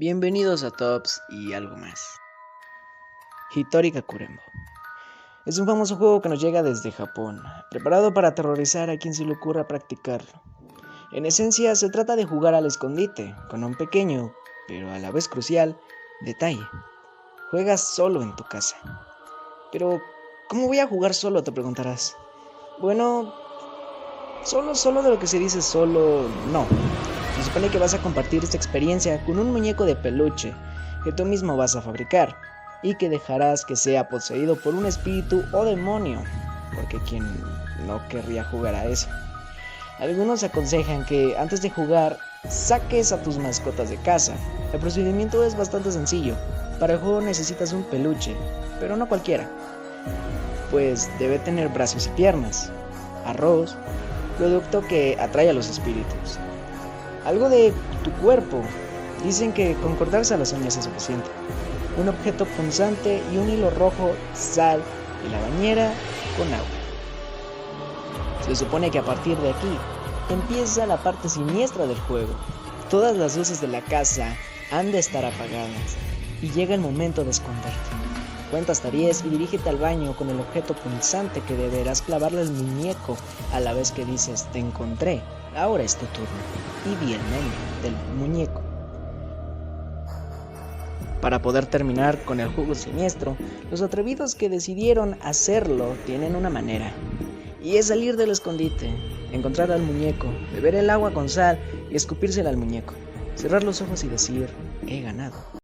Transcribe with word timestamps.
Bienvenidos 0.00 0.62
a 0.62 0.70
Tops 0.70 1.20
y 1.28 1.54
algo 1.54 1.76
más. 1.76 2.20
Hitori 3.52 3.90
Kakurembo. 3.90 4.40
Es 5.44 5.58
un 5.58 5.66
famoso 5.66 5.96
juego 5.96 6.22
que 6.22 6.28
nos 6.28 6.40
llega 6.40 6.62
desde 6.62 6.92
Japón, 6.92 7.42
preparado 7.68 8.14
para 8.14 8.28
aterrorizar 8.28 8.90
a 8.90 8.96
quien 8.96 9.12
se 9.12 9.24
le 9.24 9.32
ocurra 9.32 9.66
practicarlo. 9.66 10.40
En 11.10 11.26
esencia, 11.26 11.74
se 11.74 11.90
trata 11.90 12.14
de 12.14 12.26
jugar 12.26 12.54
al 12.54 12.66
escondite, 12.66 13.34
con 13.50 13.64
un 13.64 13.74
pequeño, 13.74 14.32
pero 14.68 14.88
a 14.92 15.00
la 15.00 15.10
vez 15.10 15.28
crucial, 15.28 15.76
detalle. 16.20 16.64
Juegas 17.50 17.80
solo 17.80 18.22
en 18.22 18.36
tu 18.36 18.44
casa. 18.44 18.76
Pero, 19.72 20.00
¿cómo 20.48 20.68
voy 20.68 20.78
a 20.78 20.86
jugar 20.86 21.12
solo? 21.12 21.42
Te 21.42 21.50
preguntarás. 21.50 22.16
Bueno, 22.78 23.34
solo, 24.44 24.76
solo 24.76 25.02
de 25.02 25.10
lo 25.10 25.18
que 25.18 25.26
se 25.26 25.40
dice 25.40 25.60
solo, 25.60 26.28
no. 26.52 26.68
Se 27.38 27.44
supone 27.44 27.68
que 27.68 27.78
vas 27.78 27.94
a 27.94 28.02
compartir 28.02 28.42
esta 28.42 28.56
experiencia 28.56 29.24
con 29.24 29.38
un 29.38 29.52
muñeco 29.52 29.84
de 29.84 29.94
peluche 29.94 30.52
que 31.04 31.12
tú 31.12 31.24
mismo 31.24 31.56
vas 31.56 31.76
a 31.76 31.80
fabricar 31.80 32.36
y 32.82 32.96
que 32.96 33.08
dejarás 33.08 33.64
que 33.64 33.76
sea 33.76 34.08
poseído 34.08 34.56
por 34.56 34.74
un 34.74 34.86
espíritu 34.86 35.44
o 35.52 35.64
demonio, 35.64 36.20
porque 36.74 36.98
quien 37.08 37.24
no 37.86 38.06
querría 38.08 38.42
jugar 38.42 38.74
a 38.74 38.86
eso. 38.86 39.06
Algunos 40.00 40.42
aconsejan 40.42 41.06
que 41.06 41.38
antes 41.38 41.62
de 41.62 41.70
jugar 41.70 42.18
saques 42.48 43.12
a 43.12 43.22
tus 43.22 43.38
mascotas 43.38 43.88
de 43.88 43.98
casa. 43.98 44.34
El 44.72 44.80
procedimiento 44.80 45.44
es 45.44 45.56
bastante 45.56 45.92
sencillo. 45.92 46.34
Para 46.80 46.94
el 46.94 46.98
juego 46.98 47.20
necesitas 47.20 47.72
un 47.72 47.84
peluche, 47.84 48.34
pero 48.80 48.96
no 48.96 49.08
cualquiera. 49.08 49.48
Pues 50.72 51.08
debe 51.20 51.38
tener 51.38 51.68
brazos 51.68 52.08
y 52.08 52.10
piernas, 52.10 52.72
arroz, 53.24 53.76
producto 54.38 54.82
que 54.82 55.16
atrae 55.20 55.50
a 55.50 55.52
los 55.52 55.70
espíritus. 55.70 56.40
Algo 57.28 57.50
de 57.50 57.74
tu 58.04 58.10
cuerpo. 58.22 58.62
Dicen 59.22 59.52
que 59.52 59.74
con 59.82 59.96
cortarse 59.96 60.34
las 60.38 60.54
uñas 60.54 60.78
es 60.78 60.86
suficiente. 60.86 61.28
Un 61.98 62.08
objeto 62.08 62.46
punzante 62.46 63.22
y 63.30 63.36
un 63.36 63.50
hilo 63.50 63.68
rojo, 63.68 64.12
sal 64.32 64.80
y 65.26 65.30
la 65.30 65.38
bañera 65.38 65.92
con 66.38 66.46
agua. 66.46 66.66
Se 68.46 68.56
supone 68.56 68.90
que 68.90 69.00
a 69.00 69.02
partir 69.02 69.36
de 69.36 69.50
aquí 69.50 69.68
empieza 70.30 70.86
la 70.86 70.96
parte 70.96 71.28
siniestra 71.28 71.86
del 71.86 72.00
juego. 72.00 72.32
Todas 72.88 73.14
las 73.14 73.36
luces 73.36 73.60
de 73.60 73.68
la 73.68 73.82
casa 73.82 74.34
han 74.72 74.90
de 74.90 74.98
estar 74.98 75.26
apagadas 75.26 75.98
y 76.40 76.50
llega 76.52 76.74
el 76.74 76.80
momento 76.80 77.24
de 77.24 77.30
esconderte. 77.32 77.90
Cuenta 78.50 78.72
hasta 78.72 78.90
10 78.90 79.26
y 79.26 79.28
dirígete 79.28 79.68
al 79.68 79.76
baño 79.76 80.16
con 80.16 80.30
el 80.30 80.40
objeto 80.40 80.72
punzante 80.72 81.42
que 81.42 81.56
deberás 81.56 82.00
clavarle 82.00 82.40
al 82.40 82.50
muñeco 82.52 83.18
a 83.52 83.60
la 83.60 83.74
vez 83.74 83.92
que 83.92 84.06
dices 84.06 84.46
te 84.50 84.60
encontré, 84.60 85.20
ahora 85.56 85.84
es 85.84 85.96
tu 85.96 86.06
turno 86.06 86.28
y 86.84 87.04
di 87.04 87.14
el 87.14 87.20
del 87.82 87.94
muñeco. 88.18 88.62
Para 91.20 91.42
poder 91.42 91.66
terminar 91.66 92.22
con 92.24 92.38
el 92.38 92.48
juego 92.48 92.74
siniestro, 92.74 93.36
los 93.70 93.82
atrevidos 93.82 94.34
que 94.34 94.48
decidieron 94.48 95.16
hacerlo 95.22 95.94
tienen 96.06 96.36
una 96.36 96.48
manera. 96.48 96.92
Y 97.60 97.76
es 97.76 97.86
salir 97.86 98.16
del 98.16 98.30
escondite, 98.30 98.88
encontrar 99.32 99.72
al 99.72 99.82
muñeco, 99.82 100.28
beber 100.54 100.76
el 100.76 100.90
agua 100.90 101.12
con 101.12 101.28
sal 101.28 101.58
y 101.90 101.96
escupírsela 101.96 102.50
al 102.50 102.56
muñeco. 102.56 102.94
Cerrar 103.34 103.64
los 103.64 103.82
ojos 103.82 104.04
y 104.04 104.08
decir, 104.08 104.48
he 104.86 105.00
ganado. 105.00 105.48